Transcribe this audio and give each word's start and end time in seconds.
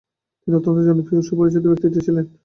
তিনি 0.41 0.55
অত্যন্ত 0.57 0.79
জনপ্রিয় 0.87 1.19
ও 1.21 1.27
সুপরিচিত 1.27 1.63
ব্যক্তিত্ব 1.65 1.97
ছিলেন। 2.05 2.25